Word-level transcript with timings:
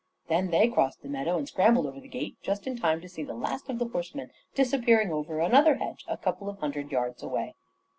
Then 0.29 0.49
they 0.49 0.67
crossed 0.67 1.03
the 1.03 1.09
meadow 1.09 1.37
and 1.37 1.47
scrambled 1.47 1.85
over 1.85 1.99
the 1.99 2.07
gate 2.07 2.35
just 2.41 2.65
in 2.65 2.75
time 2.75 3.01
to 3.01 3.07
see 3.07 3.21
the 3.21 3.35
last 3.35 3.69
of 3.69 3.77
the 3.77 3.85
horsemen 3.87 4.31
disappearing 4.55 5.11
over 5.11 5.37
another 5.41 5.75
hedge 5.75 6.05
a 6.07 6.17
couple 6.17 6.49
of 6.49 6.57
hundred 6.57 6.91
yards 6.91 7.21
away. 7.21 7.53